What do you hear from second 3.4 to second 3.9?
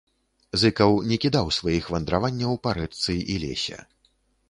лесе.